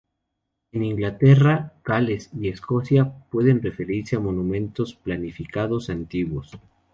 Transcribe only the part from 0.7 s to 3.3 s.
En Inglaterra, Gales y Escocia